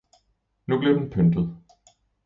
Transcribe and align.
Nu 0.67 0.79
blev 0.79 0.95
den 0.99 1.09
pyntet. 1.09 1.57